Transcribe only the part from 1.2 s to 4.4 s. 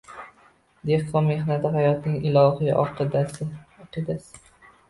mehnati hayotning ilohiy aqidasi